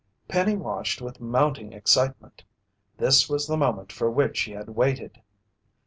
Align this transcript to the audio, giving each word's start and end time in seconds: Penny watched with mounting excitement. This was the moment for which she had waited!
Penny 0.27 0.55
watched 0.55 0.99
with 0.99 1.21
mounting 1.21 1.73
excitement. 1.73 2.43
This 2.97 3.29
was 3.29 3.45
the 3.45 3.55
moment 3.55 3.91
for 3.91 4.09
which 4.09 4.35
she 4.37 4.53
had 4.53 4.69
waited! 4.69 5.21